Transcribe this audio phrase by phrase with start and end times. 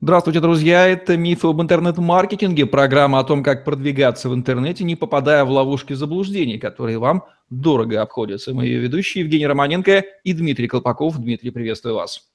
[0.00, 0.86] Здравствуйте, друзья!
[0.86, 5.94] Это «Мифы об интернет-маркетинге», программа о том, как продвигаться в интернете, не попадая в ловушки
[5.94, 8.54] заблуждений, которые вам дорого обходятся.
[8.54, 11.18] Мы ее ведущие Евгений Романенко и Дмитрий Колпаков.
[11.18, 12.28] Дмитрий, приветствую вас.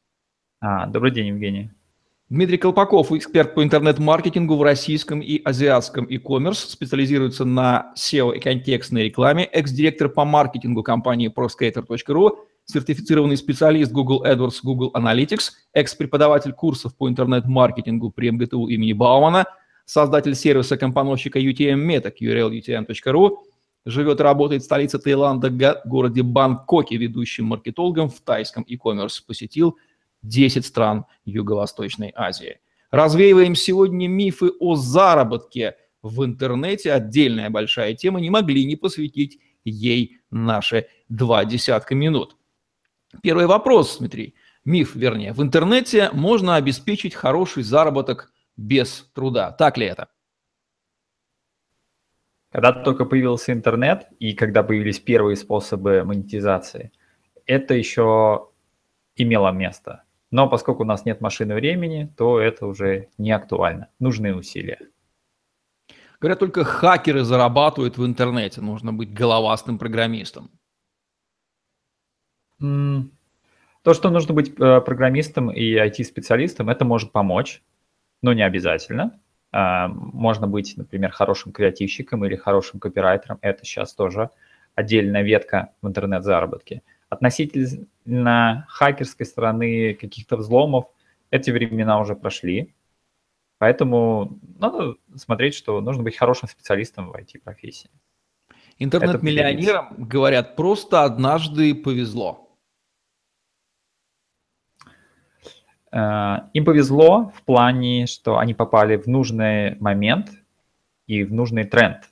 [0.59, 1.71] А, добрый день, Евгений.
[2.29, 9.03] Дмитрий Колпаков, эксперт по интернет-маркетингу в российском и азиатском e-commerce, специализируется на SEO и контекстной
[9.03, 12.37] рекламе, экс-директор по маркетингу компании proskater.ru,
[12.71, 19.45] сертифицированный специалист Google AdWords, Google Analytics, экс-преподаватель курсов по интернет-маркетингу при МГТУ имени Баумана,
[19.85, 23.37] создатель сервиса компоновщика UTM Meta, urlutm.ru,
[23.85, 29.77] живет и работает в столице Таиланда, городе Бангкоке, ведущим маркетологом в тайском e-commerce, посетил
[30.23, 32.59] 10 стран Юго-Восточной Азии.
[32.91, 36.91] Развеиваем сегодня мифы о заработке в интернете.
[36.91, 42.35] Отдельная большая тема, не могли не посвятить ей наши два десятка минут.
[43.21, 44.35] Первый вопрос, Дмитрий.
[44.63, 45.33] Миф, вернее.
[45.33, 49.51] В интернете можно обеспечить хороший заработок без труда.
[49.51, 50.09] Так ли это?
[52.51, 56.91] Когда только появился интернет и когда появились первые способы монетизации,
[57.45, 58.49] это еще
[59.15, 60.03] имело место.
[60.31, 63.87] Но поскольку у нас нет машины времени, то это уже не актуально.
[63.99, 64.79] Нужны усилия.
[66.19, 68.61] Говорят, только хакеры зарабатывают в интернете.
[68.61, 70.51] Нужно быть головастым программистом.
[72.61, 77.63] То, что нужно быть э, программистом и IT-специалистом, это может помочь,
[78.21, 79.19] но не обязательно.
[79.51, 83.39] А, можно быть, например, хорошим креативщиком или хорошим копирайтером.
[83.41, 84.29] Это сейчас тоже
[84.75, 86.83] отдельная ветка в интернет-заработке.
[87.09, 90.85] Относительно хакерской стороны каких-то взломов,
[91.31, 92.73] эти времена уже прошли.
[93.57, 97.89] Поэтому надо смотреть, что нужно быть хорошим специалистом в IT-профессии.
[98.77, 102.51] Интернет-миллионерам, говорят, просто однажды повезло.
[104.85, 104.89] Э,
[105.93, 110.31] им повезло в плане, что они попали в нужный момент
[111.07, 112.09] и в нужный тренд.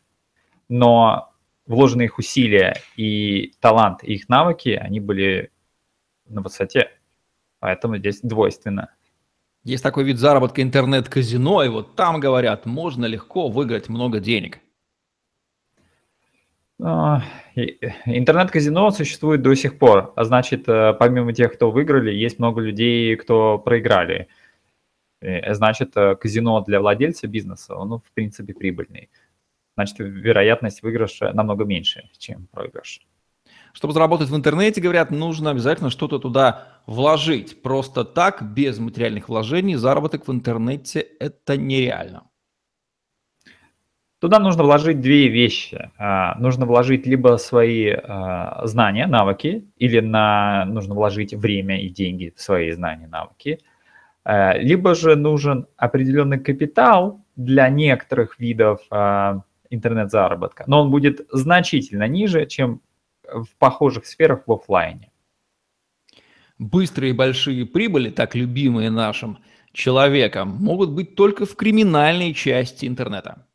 [0.68, 1.32] Но
[1.66, 5.52] вложенные их усилия и талант, и их навыки, они были
[6.28, 6.92] на высоте.
[7.60, 8.90] Поэтому здесь двойственно.
[9.64, 14.60] Есть такой вид заработка интернет-казино, и вот там, говорят, можно легко выиграть много денег.
[16.82, 17.22] А,
[18.06, 23.16] интернет-казино существует до сих пор, а значит, э, помимо тех, кто выиграли, есть много людей,
[23.18, 24.30] кто проиграли.
[25.22, 29.10] Э, значит, э, казино для владельца бизнеса, он, в принципе, прибыльный.
[29.76, 33.02] Значит, вероятность выигрыша намного меньше, чем проигрыш.
[33.74, 37.62] Чтобы заработать в интернете, говорят, нужно обязательно что-то туда вложить.
[37.62, 42.29] Просто так, без материальных вложений, заработок в интернете– это нереально.
[44.20, 45.92] Туда нужно вложить две вещи.
[45.98, 52.34] А, нужно вложить либо свои а, знания, навыки, или на, нужно вложить время и деньги
[52.36, 53.60] в свои знания, навыки.
[54.26, 58.82] А, либо же нужен определенный капитал для некоторых видов
[59.70, 62.82] интернет-заработка, но он будет значительно ниже, чем
[63.24, 65.12] в похожих сферах в офлайне.
[66.58, 69.38] Быстрые и большие прибыли, так любимые нашим
[69.72, 73.46] человеком, могут быть только в криминальной части интернета.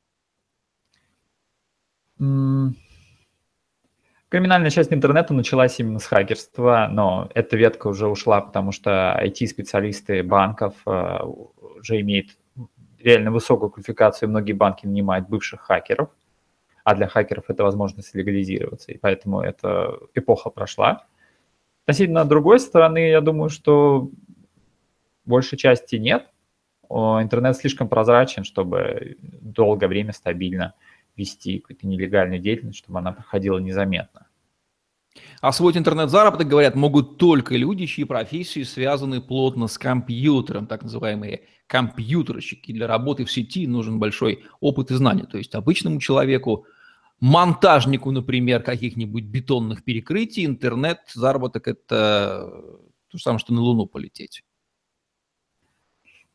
[4.34, 10.24] Криминальная часть интернета началась именно с хакерства, но эта ветка уже ушла, потому что IT-специалисты
[10.24, 11.18] банков э,
[11.78, 12.30] уже имеют
[12.98, 16.08] реально высокую квалификацию, многие банки нанимают бывших хакеров,
[16.82, 21.06] а для хакеров это возможность легализироваться, и поэтому эта эпоха прошла.
[21.84, 24.10] Относительно другой стороны, я думаю, что
[25.24, 26.28] большей части нет.
[26.91, 30.74] Интернет слишком прозрачен, чтобы долгое время стабильно
[31.16, 34.26] вести какую-то нелегальную деятельность, чтобы она проходила незаметно.
[35.41, 42.72] Освоить интернет-заработок, говорят, могут только люди, чьи профессии связаны плотно с компьютером, так называемые компьютерщики.
[42.72, 45.24] Для работы в сети нужен большой опыт и знания.
[45.24, 46.66] То есть обычному человеку,
[47.20, 52.50] монтажнику, например, каких-нибудь бетонных перекрытий, интернет-заработок– это
[53.08, 54.42] то же самое, что на Луну полететь.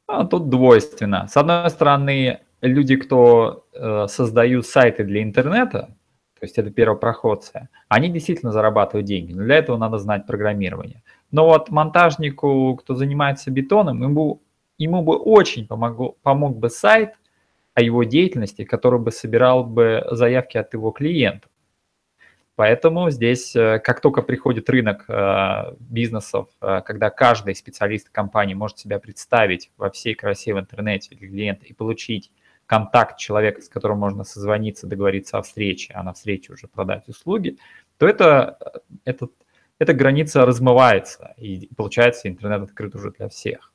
[0.07, 1.27] А, тут двойственно.
[1.27, 5.95] С одной стороны, люди, кто э, создают сайты для интернета,
[6.39, 11.03] то есть это первопроходцы, они действительно зарабатывают деньги, но для этого надо знать программирование.
[11.31, 14.41] Но вот монтажнику, кто занимается бетоном, ему,
[14.77, 17.13] ему бы очень помогло, помог бы сайт
[17.73, 21.49] о его деятельности, который бы собирал бы заявки от его клиентов.
[22.59, 28.79] Поэтому здесь, э, как только приходит рынок э, бизнесов, э, когда каждый специалист компании может
[28.79, 32.31] себя представить во всей красе в интернете для клиента и получить
[32.69, 37.57] контакт человека, с которым можно созвониться, договориться о встрече, а на встрече уже продать услуги,
[37.97, 38.59] то это,
[39.05, 39.27] это,
[39.79, 43.73] эта граница размывается, и получается интернет открыт уже для всех.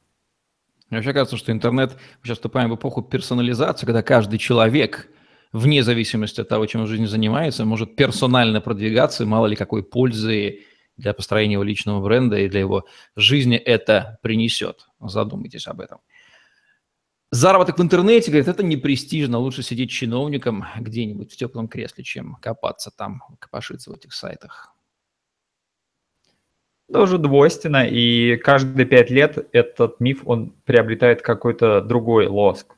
[0.91, 5.08] Мне вообще кажется, что интернет, мы сейчас вступаем в эпоху персонализации, когда каждый человек,
[5.52, 9.82] вне зависимости от того, чем он в жизни занимается, может персонально продвигаться, мало ли какой
[9.82, 10.61] пользы
[10.96, 12.85] для построения его личного бренда и для его
[13.17, 14.87] жизни это принесет.
[15.00, 15.99] Задумайтесь об этом.
[17.34, 22.36] Заработок в интернете, говорит, это не престижно, лучше сидеть чиновником где-нибудь в теплом кресле, чем
[22.36, 24.72] копаться там, копошиться в этих сайтах.
[26.92, 32.76] Тоже двойственно, и каждые пять лет этот миф, он приобретает какой-то другой лоск.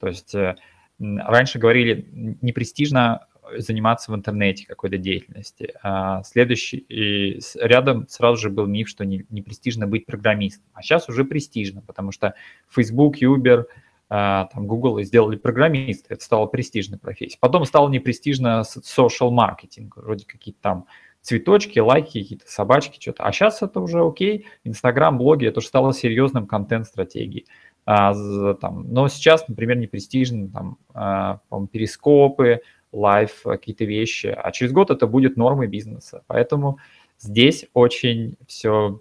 [0.00, 0.56] То есть э,
[0.98, 2.08] раньше говорили,
[2.42, 5.74] не престижно заниматься в интернете какой-то деятельности.
[5.82, 10.64] А следующий, и рядом сразу же был миф, что не, не престижно быть программистом.
[10.74, 12.34] А сейчас уже престижно, потому что
[12.68, 13.64] Facebook, Uber,
[14.10, 17.38] а, там Google сделали программисты, это стало престижной профессией.
[17.40, 20.86] Потом стало непрестижно social маркетинг, вроде какие-то там
[21.20, 23.24] цветочки, лайки, какие-то собачки, что-то.
[23.24, 27.46] А сейчас это уже окей, Инстаграм, блоги, это уже стало серьезным контент-стратегией.
[27.84, 28.14] А,
[28.54, 31.40] там, но сейчас, например, не престижно, там, а,
[31.72, 32.60] перископы,
[32.92, 36.22] лайф, какие-то вещи, а через год это будет нормой бизнеса.
[36.26, 36.78] Поэтому
[37.18, 39.00] здесь очень все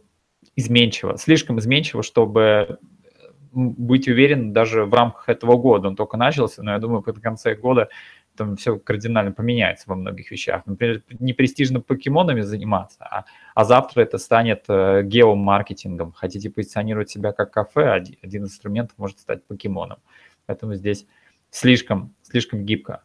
[0.55, 2.79] изменчиво, слишком изменчиво, чтобы
[3.53, 5.87] быть уверен даже в рамках этого года.
[5.87, 7.89] Он только начался, но я думаю, в конце года
[8.35, 10.65] там все кардинально поменяется во многих вещах.
[10.65, 13.25] Например, не престижно покемонами заниматься, а,
[13.55, 16.11] а завтра это станет э, геомаркетингом.
[16.11, 19.97] Хотите позиционировать себя как кафе, один, один инструмент может стать покемоном.
[20.45, 21.07] Поэтому здесь
[21.49, 23.03] слишком, слишком гибко.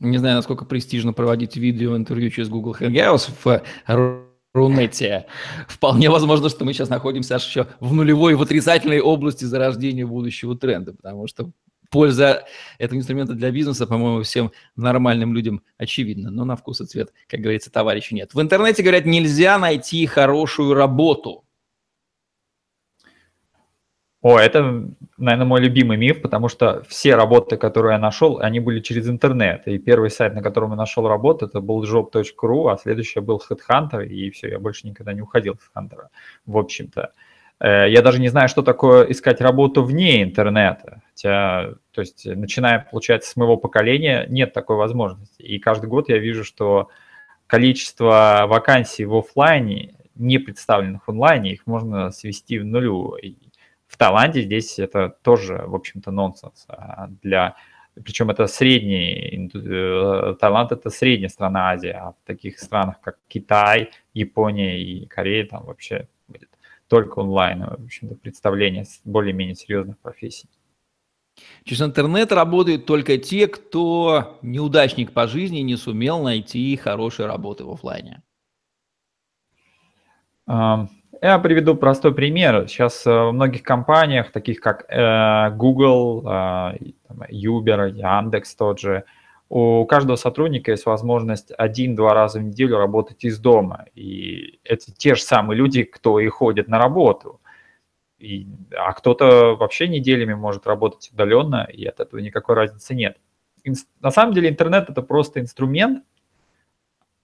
[0.00, 4.24] Не знаю, насколько престижно проводить видео-интервью через Google Hangouts в
[4.54, 5.26] Рунете.
[5.68, 10.56] Вполне возможно, что мы сейчас находимся аж еще в нулевой, в отрицательной области зарождения будущего
[10.56, 11.50] тренда, потому что
[11.90, 12.44] польза
[12.78, 16.30] этого инструмента для бизнеса, по-моему, всем нормальным людям очевидна.
[16.30, 18.34] Но на вкус и цвет, как говорится, товарища нет.
[18.34, 21.43] В интернете, говорят, нельзя найти хорошую работу.
[24.24, 24.88] О, это,
[25.18, 29.68] наверное, мой любимый миф, потому что все работы, которые я нашел, они были через интернет.
[29.68, 34.06] И первый сайт, на котором я нашел работу, это был job.ru, а следующий был Headhunter,
[34.06, 36.06] и все, я больше никогда не уходил с Headhunter,
[36.46, 37.12] в общем-то.
[37.60, 41.02] Э, я даже не знаю, что такое искать работу вне интернета.
[41.10, 45.42] Хотя, то есть, начиная, получается, с моего поколения, нет такой возможности.
[45.42, 46.88] И каждый год я вижу, что
[47.46, 53.16] количество вакансий в офлайне, не представленных онлайне, их можно свести в нулю.
[53.94, 56.64] В Таиланде здесь это тоже, в общем-то, нонсенс.
[56.66, 57.54] А для...
[57.94, 63.90] Причем это средний, э, Таиланд это средняя страна Азии, а в таких странах, как Китай,
[64.12, 66.48] Япония и Корея, там вообще будет
[66.88, 70.48] только онлайн, в общем-то, представление более-менее серьезных профессий.
[71.62, 77.70] Через интернет работают только те, кто неудачник по жизни не сумел найти хорошей работы в
[77.70, 78.24] офлайне.
[81.24, 82.68] Я приведу простой пример.
[82.68, 86.76] Сейчас э, в многих компаниях, таких как э, Google, э,
[87.32, 89.04] Uber, Яндекс тот же,
[89.48, 93.86] у каждого сотрудника есть возможность один-два раза в неделю работать из дома.
[93.94, 97.40] И это те же самые люди, кто и ходит на работу.
[98.18, 103.16] И, а кто-то вообще неделями может работать удаленно, и от этого никакой разницы нет.
[104.02, 106.04] На самом деле интернет это просто инструмент,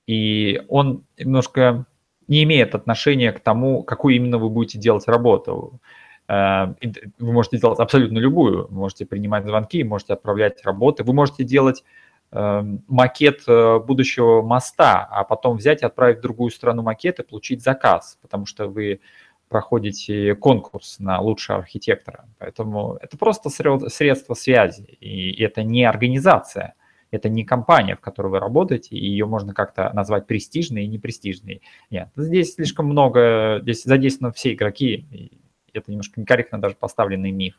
[0.06, 1.85] и он немножко
[2.30, 5.80] не имеет отношения к тому, какую именно вы будете делать работу.
[6.28, 6.74] Э,
[7.18, 8.68] вы можете делать абсолютно любую.
[8.68, 11.02] Вы можете принимать звонки, можете отправлять работы.
[11.02, 11.82] Вы можете делать
[12.30, 17.25] эм, макет э, будущего моста, а потом взять и отправить в другую страну макет и
[17.25, 19.00] получить заказ, потому что вы
[19.49, 22.26] проходите конкурс на лучшего архитектора.
[22.38, 26.75] Поэтому это просто средство связи, и это не организация
[27.11, 31.62] это не компания, в которой вы работаете, и ее можно как-то назвать престижной и непрестижной.
[31.90, 35.40] Нет, здесь слишком много, здесь задействованы все игроки, и
[35.73, 37.55] это немножко некорректно даже поставленный миф.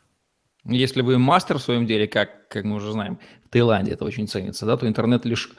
[0.64, 4.28] Если вы мастер в своем деле, как, как мы уже знаем, в Таиланде это очень
[4.28, 5.52] ценится, да, то интернет лишь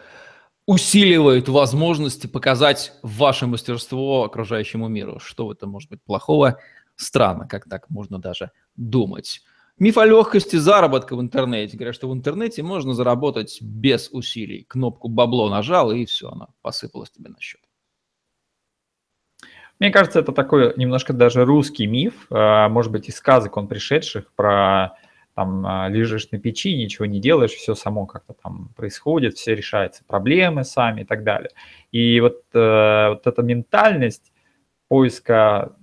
[0.67, 5.19] усиливает возможности показать ваше мастерство окружающему миру.
[5.19, 6.61] Что в этом может быть плохого?
[6.95, 9.43] Странно, как так можно даже думать.
[9.83, 11.77] Миф о легкости заработка в интернете.
[11.77, 14.65] Говорят, что в интернете можно заработать без усилий.
[14.69, 17.61] Кнопку бабло нажал, и все, она посыпалась тебе на счет.
[19.81, 24.33] Мне кажется, это такой немножко даже русский миф, а, может быть, из сказок он пришедших
[24.35, 24.97] про
[25.35, 30.05] там а, лежишь на печи, ничего не делаешь, все само как-то там происходит, все решаются
[30.07, 31.51] проблемы сами и так далее.
[31.91, 34.33] И вот, э, вот эта ментальность
[34.87, 35.75] поиска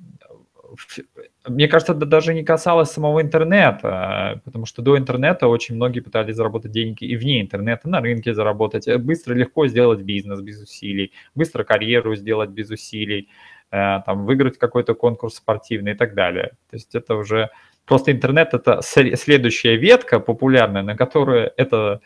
[1.48, 6.36] мне кажется, это даже не касалось самого интернета, потому что до интернета очень многие пытались
[6.36, 8.88] заработать деньги и вне интернета, на рынке заработать.
[9.00, 13.30] Быстро, легко сделать бизнес без усилий, быстро карьеру сделать без усилий,
[13.72, 16.52] э, там, выиграть какой-то конкурс спортивный и так далее.
[16.70, 17.50] То есть это уже
[17.90, 22.02] Просто интернет– это следующая ветка популярная, на которую эта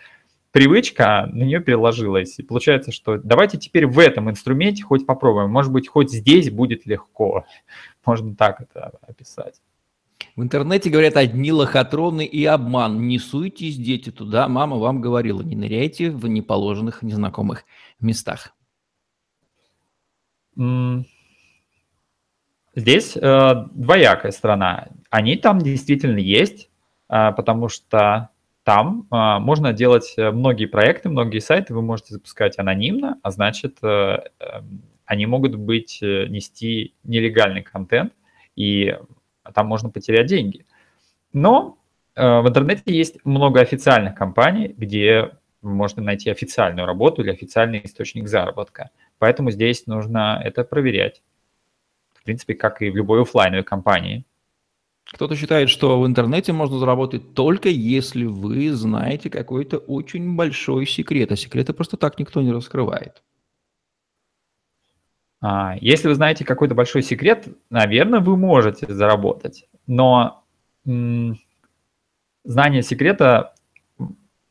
[0.54, 2.38] привычка на нее переложилась.
[2.38, 5.50] И получается, что давайте теперь в этом инструменте хоть попробуем.
[5.50, 7.46] Может быть, хоть здесь будет легко.
[8.06, 9.60] Можно так это описать.
[10.36, 13.08] В интернете говорят одни лохотроны и обман.
[13.08, 14.48] Не суйтесь, дети, туда.
[14.48, 17.66] Мама вам говорила, не ныряйте в неположенных, незнакомых
[18.00, 18.54] местах.
[22.76, 24.90] Здесь э, двоякая сторона.
[25.10, 26.70] Они там действительно есть,
[27.10, 28.30] э, потому что
[28.64, 33.78] там э, можно делать э, многие проекты, многие сайты вы можете запускать анонимно, а значит,
[33.84, 34.20] э,
[35.06, 38.14] они могут быть, нести нелегальный контент,
[38.56, 38.98] и
[39.54, 40.66] там можно потерять деньги.
[41.34, 41.78] Но
[42.16, 48.28] э, в интернете есть много официальных компаний, где можно найти официальную работу или официальный источник
[48.28, 48.90] заработка.
[49.20, 51.22] Поэтому здесь нужно это проверять
[52.24, 54.24] в принципе, как и в любой офлайновой компании.
[55.12, 61.32] Кто-то считает, что в интернете можно заработать только если вы знаете какой-то очень большой секрет,
[61.32, 63.22] а секреты просто так никто не раскрывает.
[65.42, 70.46] А, если вы знаете какой-то большой секрет, наверное, вы можете заработать, но
[70.86, 73.54] знание секрета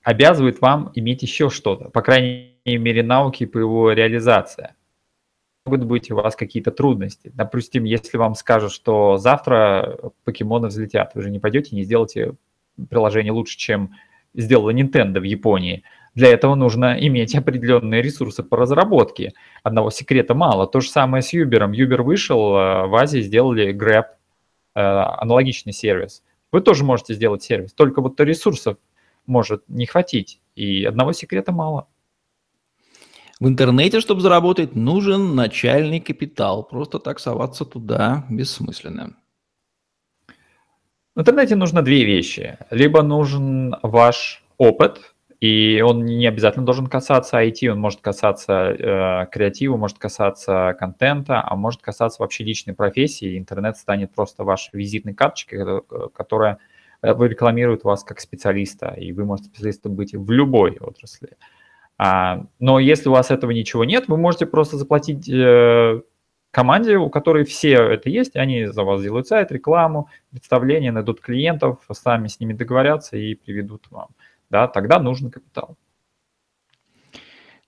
[0.03, 4.75] обязывает вам иметь еще что-то, по крайней мере, науки по его реализации
[5.65, 7.31] могут быть у вас какие-то трудности.
[7.35, 12.35] Допустим, если вам скажут, что завтра покемоны взлетят, вы же не пойдете, не сделаете
[12.91, 13.95] приложение лучше, чем
[14.35, 15.85] сделала Nintendo в Японии.
[16.15, 19.33] Для этого нужно иметь определенные ресурсы по разработке.
[19.63, 20.67] Одного секрета мало.
[20.67, 21.71] То же самое с Uber.
[21.71, 24.07] Uber вышел, э, в Азии сделали Grab,
[24.75, 26.23] э, аналогичный сервис.
[26.51, 28.77] Вы тоже можете сделать сервис, только вот ресурсов
[29.27, 31.87] может не хватить, и одного секрета мало.
[33.43, 36.63] В интернете, чтобы заработать, нужен начальный капитал.
[36.63, 39.17] Просто так соваться туда бессмысленно.
[41.17, 42.57] В интернете нужно две вещи.
[42.71, 49.27] Либо нужен ваш опыт, и он не обязательно должен касаться IT, он может касаться э,
[49.33, 53.37] креатива, может касаться контента, а может касаться вообще личной профессии.
[53.37, 55.83] Интернет станет просто вашей визитной карточкой,
[56.15, 56.59] которая
[57.03, 61.31] э, рекламирует вас как специалиста, и вы можете специалистом быть в любой отрасли.
[62.05, 66.03] А, но если у вас этого ничего нет, вы можете просто заплатить э,
[66.51, 71.79] команде, у которой все это есть, они за вас сделают сайт, рекламу, представление, найдут клиентов,
[71.93, 74.09] сами с ними договорятся и приведут вам.
[74.51, 75.77] Да, тогда нужен капитал.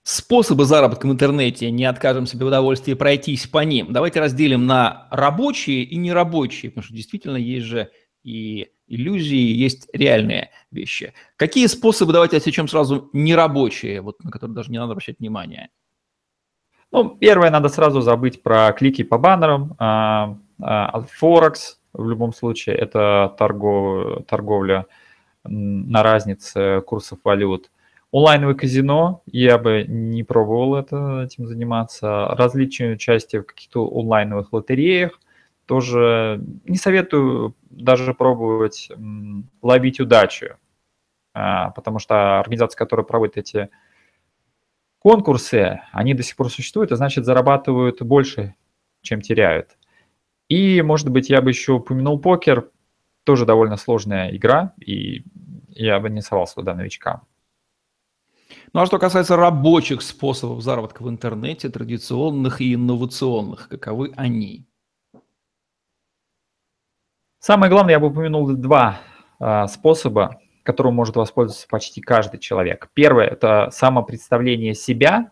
[0.03, 3.93] Способы заработка в интернете, не откажем себе в удовольствии пройтись по ним.
[3.93, 7.89] Давайте разделим на рабочие и нерабочие, потому что действительно есть же
[8.25, 11.13] и иллюзии, есть реальные вещи.
[11.37, 15.69] Какие способы, давайте отсечем сразу, нерабочие, вот, на которые даже не надо обращать внимание?
[16.91, 19.75] Ну, первое, надо сразу забыть про клики по баннерам.
[19.79, 24.85] А, а, Форекс в любом случае это торгов, торговля
[25.43, 27.69] на разнице курсов валют.
[28.11, 32.27] Онлайновое казино, я бы не пробовал это, этим заниматься.
[32.29, 35.19] Различные участия в каких-то онлайновых лотереях,
[35.65, 38.89] тоже не советую даже пробовать
[39.61, 40.57] ловить удачу,
[41.33, 43.69] а, потому что организации, которые проводят эти
[44.99, 48.55] конкурсы, они до сих пор существуют, а значит зарабатывают больше,
[49.01, 49.77] чем теряют.
[50.47, 52.69] И, может быть, я бы еще упомянул покер,
[53.23, 55.23] тоже довольно сложная игра, и
[55.69, 57.23] я бы не совался туда новичкам.
[58.73, 64.67] Ну а что касается рабочих способов заработка в интернете, традиционных и инновационных, каковы они?
[67.45, 69.01] Самое главное, я бы упомянул два
[69.39, 72.89] а, способа, которым может воспользоваться почти каждый человек.
[72.95, 75.29] Первое– это самопредставление себя.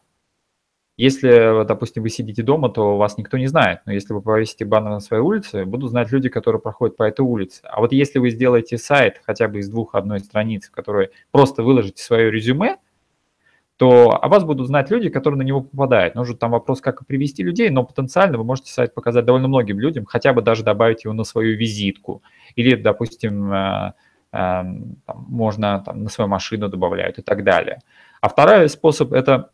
[0.95, 3.79] Если, допустим, вы сидите дома, то вас никто не знает.
[3.87, 7.21] Но если вы повесите баннер на своей улице, будут знать люди, которые проходят по этой
[7.21, 7.61] улице.
[7.63, 11.63] А вот если вы сделаете сайт хотя бы из двух одной страницы, в которой просто
[11.63, 12.77] выложите свое резюме,
[13.77, 16.15] то о вас будут знать люди, которые на него попадают.
[16.15, 20.05] Нужен там вопрос, как привести людей, но потенциально вы можете сайт показать довольно многим людям,
[20.05, 22.21] хотя бы даже добавить его на свою визитку.
[22.55, 23.93] Или, допустим, э,
[24.31, 24.95] э, там,
[25.27, 27.79] можно там, на свою машину добавляют и так далее.
[28.21, 29.49] А второй способ– это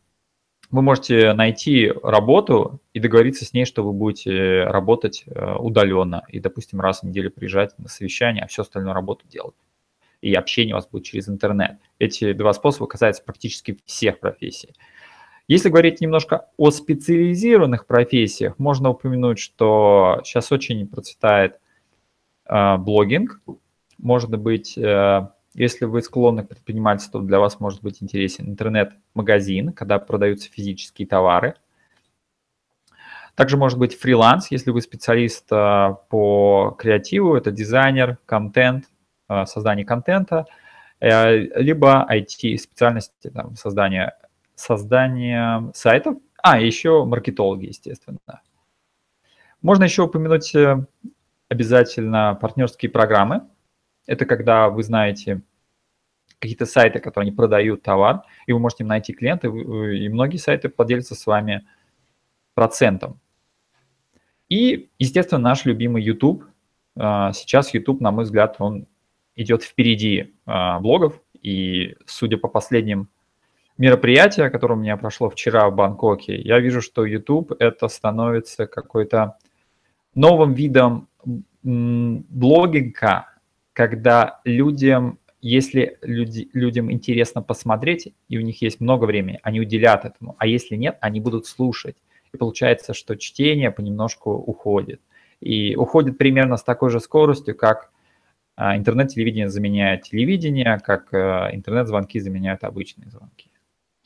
[0.70, 6.40] вы можете найти работу и договориться с ней, что вы будете работать э, удаленно и,
[6.40, 9.56] допустим, раз в неделю приезжать на совещание, а всю остальную работу делать
[10.22, 11.78] и общение у вас будет через интернет.
[11.98, 14.74] Эти два способа касаются практически всех профессий.
[15.48, 21.60] Если говорить немножко о специализированных профессиях, можно упомянуть, что сейчас очень процветает
[22.46, 23.42] э, блогинг.
[23.98, 29.98] Может быть, э, если вы склонны к предпринимательству, для вас может быть интересен интернет-магазин, когда
[29.98, 31.56] продаются физические товары–
[33.40, 38.89] Также может быть фриланс, если вы специалист а, по креативу, это дизайнер, контент,
[39.46, 40.46] создание контента,
[41.00, 44.14] э, либо IT-специальности, там, создание,
[44.56, 48.20] создание сайтов, а, еще маркетологи, естественно.
[49.62, 50.86] Можно еще упомянуть э,
[51.50, 53.48] обязательно партнерские программы.
[54.08, 55.42] Это когда вы знаете
[56.40, 60.70] какие-то сайты, которые они продают товар, и вы можете им найти клиента, и многие сайты
[60.70, 61.68] поделятся с вами
[62.54, 63.20] процентом.
[64.48, 66.46] И, естественно, наш любимый YouTube.
[66.96, 68.88] Сейчас YouTube, на мой взгляд, он
[69.42, 71.20] идет впереди а, блогов.
[71.42, 73.10] И судя по последним
[73.78, 79.38] мероприятиям, которое у меня прошло вчера в Бангкоке, я вижу, что YouTube это становится какой-то
[80.16, 81.08] новым видом
[81.64, 83.28] блогинга,
[83.74, 90.04] когда людям, если люди, людям интересно посмотреть, и у них есть много времени, они уделят
[90.04, 91.96] этому, а если нет, они будут слушать
[92.34, 95.02] и получается, что чтение понемножку уходит.
[95.40, 97.92] И уходит примерно с такой же скоростью, как
[98.60, 103.52] интернет-телевидение заменяет телевидение, как а, интернет-звонки заменяют обычные звонки.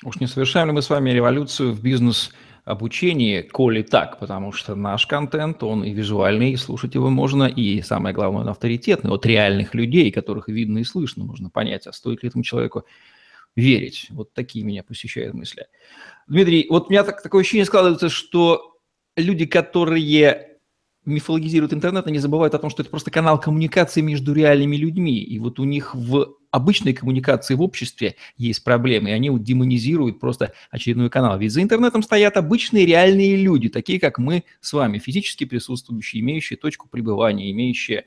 [0.04, 2.32] Уж не совершаем ли мы с вами революцию в бизнес
[2.66, 7.82] обучении, коли так, потому что наш контент, он и визуальный, и слушать его можно, и
[7.82, 12.24] самое главное, он авторитетный, от реальных людей, которых видно и слышно, можно понять, а стоит
[12.24, 12.86] ли этому человеку
[13.56, 14.08] верить.
[14.12, 15.68] Вот такие меня посещают мысли.
[16.28, 18.78] Дмитрий, вот у меня так, такое ощущение складывается, что
[19.18, 20.53] люди, которые
[21.06, 25.22] мифологизируют интернет, они забывают о том, что это просто канал коммуникации между реальными людьми.
[25.22, 30.20] И вот у них в обычной коммуникации в обществе есть проблемы, и они вот демонизируют
[30.20, 31.38] просто очередной канал.
[31.40, 36.58] Ведь за интернетом стоят обычные реальные люди, такие как мы с вами, физически присутствующие, имеющие
[36.58, 38.06] точку пребывания, имеющие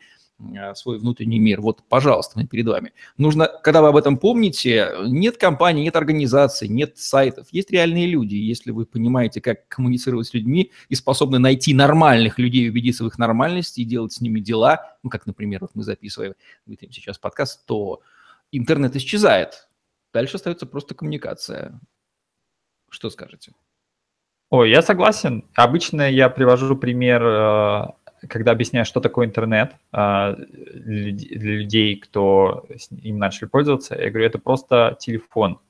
[0.75, 1.61] свой внутренний мир.
[1.61, 2.93] Вот, пожалуйста, мы перед вами.
[3.17, 8.35] Нужно, когда вы об этом помните, нет компаний, нет организаций, нет сайтов, есть реальные люди.
[8.35, 13.19] Если вы понимаете, как коммуницировать с людьми и способны найти нормальных людей, убедиться в их
[13.19, 16.35] нормальности и делать с ними дела, ну, как, например, вот мы записываем
[16.67, 18.03] Дмитрием сейчас подкаст, то
[18.53, 19.69] интернет исчезает.
[20.13, 21.81] Дальше остается просто коммуникация.
[22.91, 23.53] Что скажете?
[24.51, 25.49] Ой, я согласен.
[25.55, 27.87] Обычно я привожу пример э,
[28.29, 34.39] когда объясняю, что такое интернет а, для людей, кто им начали пользоваться, я говорю, это
[34.39, 35.61] просто телефон.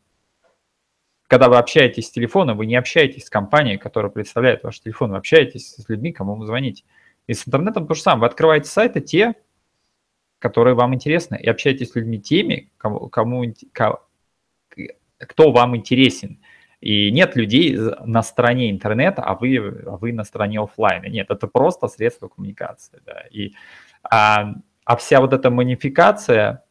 [1.28, 5.16] Когда вы общаетесь с телефоном, вы не общаетесь с компанией, которая представляет ваш телефон, вы
[5.16, 6.84] общаетесь с людьми, кому вы звоните.
[7.26, 8.20] И с интернетом то же самое.
[8.20, 9.34] Вы открываете сайты те,
[10.38, 13.44] которые вам интересны, и общаетесь с людьми теми, кому, кому,
[15.18, 16.40] кто вам интересен.
[16.80, 21.06] И нет людей на стороне интернета, а вы, а вы на стороне офлайна.
[21.06, 23.00] Нет, это просто средство коммуникации.
[23.06, 23.22] Да.
[23.30, 23.54] И,
[24.02, 26.62] а, а вся вот эта манификация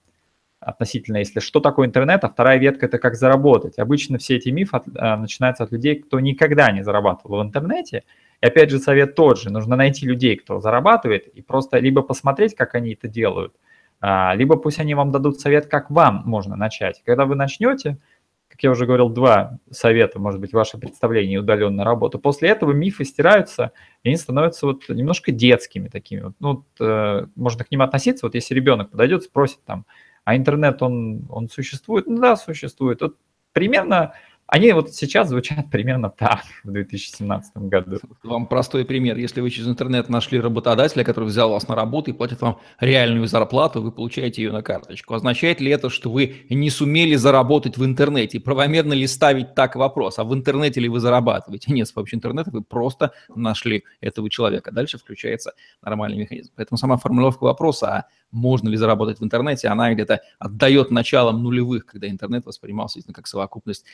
[0.59, 3.77] относительно, если что такое интернет, а вторая ветка– это как заработать.
[3.77, 8.03] Обычно все эти мифы от, а, начинаются от людей, кто никогда не зарабатывал в интернете.
[8.41, 9.49] И опять же совет тот же.
[9.49, 13.55] Нужно найти людей, кто зарабатывает, и просто либо посмотреть, как они это делают,
[14.01, 17.01] а, либо пусть они вам дадут совет, как вам можно начать.
[17.05, 17.97] Когда вы начнете–
[18.47, 22.17] как я уже говорил, два совета, может быть, ваше представление удаленной работы.
[22.19, 23.71] После этого мифы стираются,
[24.03, 26.21] и они становятся вот немножко детскими такими.
[26.21, 29.86] Вот, ну, вот, э, можно к ним относиться, вот если ребенок подойдет, спросит там,
[30.23, 32.08] а интернет, он, он существует?
[32.08, 33.01] Ну да, существует.
[33.01, 33.17] Вот
[33.51, 34.13] примерно
[34.47, 37.99] они вот сейчас звучат примерно так в 2017 году.
[38.23, 39.17] Вам простой пример.
[39.17, 43.27] Если вы через интернет нашли работодателя, который взял вас на работу и платит вам реальную
[43.27, 45.15] зарплату, вы получаете ее на карточку.
[45.15, 48.39] Означает ли это, что вы не сумели заработать в интернете?
[48.39, 50.19] Правомерно ли ставить так вопрос?
[50.19, 51.73] А в интернете ли вы зарабатываете?
[51.73, 54.71] Нет, с помощью интернета вы просто нашли этого человека.
[54.71, 56.51] Дальше включается нормальный механизм.
[56.55, 61.85] Поэтому сама формулировка вопроса, а можно ли заработать в интернете, она где-то отдает началом нулевых,
[61.85, 63.85] когда интернет воспринимался как совокупность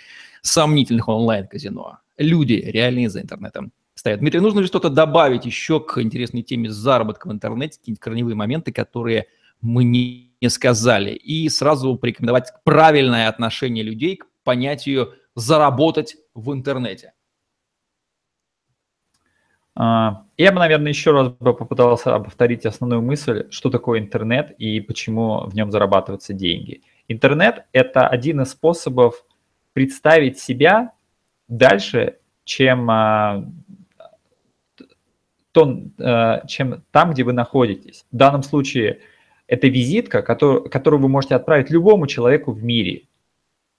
[0.41, 1.99] сомнительных онлайн-казино.
[2.17, 4.19] Люди реальные за интернетом стоят.
[4.19, 8.71] Дмитрий, нужно ли что-то добавить еще к интересной теме заработка в интернете, какие-нибудь корневые моменты,
[8.71, 9.27] которые
[9.61, 17.13] мы не, сказали, и сразу порекомендовать правильное отношение людей к понятию «заработать в интернете»?
[19.75, 24.81] А, я бы, наверное, еще раз бы попытался повторить основную мысль, что такое интернет и
[24.81, 26.81] почему в нем зарабатываются деньги.
[27.07, 29.25] Интернет– это один из способов
[29.73, 30.93] представить себя
[31.47, 33.45] дальше, чем, а,
[35.51, 38.05] то, а, чем там, где вы находитесь.
[38.11, 38.99] В данном случае
[39.47, 43.03] это визитка, который, которую вы можете отправить любому человеку в мире.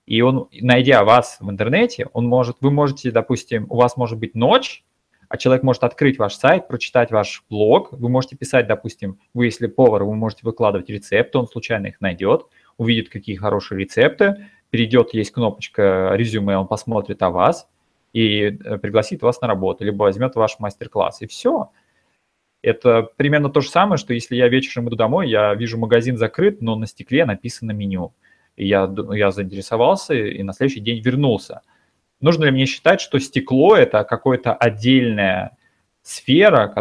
[0.06, 4.34] И он, найдя вас в интернете, он может, вы можете, допустим, у вас может быть
[4.34, 4.84] ночь,
[5.32, 9.66] а человек может открыть ваш сайт, прочитать ваш блог, вы можете писать, допустим, вы если
[9.66, 12.44] повар, вы можете выкладывать рецепты, он случайно их найдет,
[12.76, 17.66] увидит, какие хорошие рецепты, перейдет, есть кнопочка резюме, он посмотрит о вас,
[18.12, 21.70] и э, пригласит вас на работу, либо возьмет ваш мастер-класс, и все.
[22.60, 26.60] Это примерно то же самое, что если я вечером иду домой, я вижу магазин закрыт,
[26.60, 28.12] но на стекле написано меню.
[28.56, 31.62] И я, я заинтересовался и на следующий день вернулся.
[32.22, 35.56] Нужно ли мне считать, что стекло– это какое-то отдельное
[36.02, 36.72] сфера,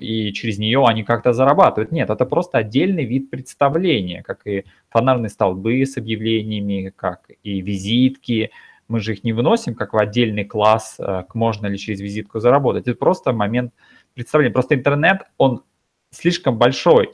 [0.00, 1.92] и через нее они как-то зарабатывают.
[1.92, 8.50] Нет, это просто отдельный вид представления, как и фонарные столбы с объявлениями, как и визитки.
[8.88, 12.86] Мы же их не выносим как в отдельный класс, э, можно ли через визитку заработать.
[12.86, 13.72] Это просто момент
[14.14, 14.52] представления.
[14.52, 15.62] Просто интернет, он
[16.10, 17.10] слишком большой,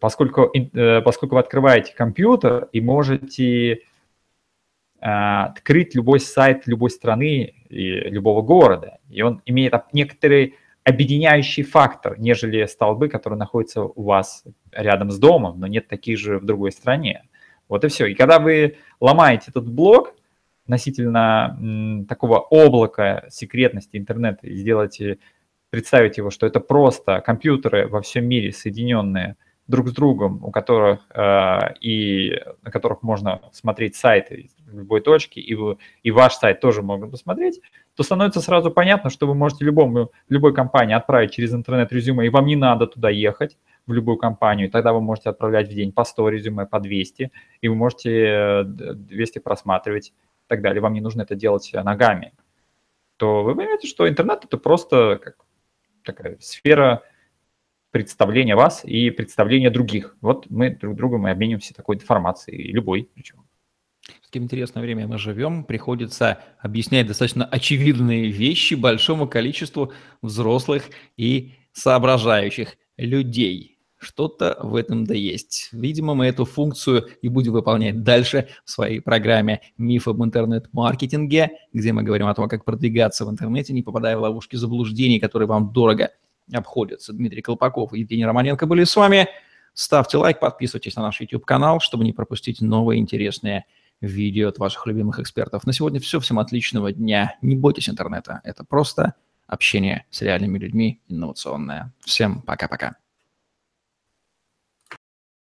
[0.00, 3.80] поскольку, э, поскольку вы открываете компьютер и можете
[5.02, 8.98] открыть любой сайт любой страны и любого города.
[9.10, 15.58] И он имеет некоторые объединяющий фактор, нежели столбы, которые находятся у вас рядом с домом,
[15.58, 17.24] но нет таких же в другой стране.
[17.68, 18.06] Вот и все.
[18.06, 20.14] И когда вы ломаете этот блок
[20.64, 25.18] относительно такого облака секретности интернета и сделаете,
[25.70, 29.36] представить его, что это просто компьютеры во всем мире соединенные
[29.68, 35.40] друг с другом, у которых э, и на которых можно смотреть сайты в любой точке,
[35.40, 37.60] и, вы, и ваш сайт тоже могут посмотреть,
[37.94, 42.30] то становится сразу понятно, что вы можете любому, любой компании отправить через интернет резюме, и
[42.30, 46.04] вам не надо туда ехать, в любую компанию, тогда вы можете отправлять в день по
[46.04, 50.80] 100 резюме, по 200, и вы можете 200 э, просматривать и так далее.
[50.80, 52.32] Вам не нужно это делать ногами.
[53.16, 55.36] То вы понимаете, что интернет– это просто как
[56.04, 57.02] такая сфера
[57.92, 60.16] представления вас и представления других.
[60.20, 63.44] Вот мы друг другу мы обмениваемся такой информацией, любой причем
[64.32, 70.84] каким интересное время мы живем, приходится объяснять достаточно очевидные вещи большому количеству взрослых
[71.18, 73.78] и соображающих людей.
[73.98, 75.68] Что-то в этом да есть.
[75.72, 81.92] Видимо, мы эту функцию и будем выполнять дальше в своей программе «Миф об интернет-маркетинге», где
[81.92, 85.74] мы говорим о том, как продвигаться в интернете, не попадая в ловушки заблуждений, которые вам
[85.74, 86.10] дорого
[86.52, 87.12] обходятся.
[87.12, 89.28] Дмитрий Колпаков и Евгений Романенко были с вами.
[89.74, 93.64] Ставьте лайк, подписывайтесь на наш YouTube-канал, чтобы не пропустить новые интересные
[94.00, 95.64] видео от ваших любимых экспертов.
[95.66, 96.20] На сегодня все.
[96.20, 97.36] Всем отличного дня.
[97.40, 98.40] Не бойтесь интернета.
[98.44, 99.14] Это просто
[99.46, 101.92] общение с реальными людьми инновационное.
[102.00, 103.01] Всем пока-пока.